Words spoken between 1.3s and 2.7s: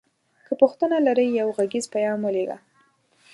یو غږیز پیغام ولیږه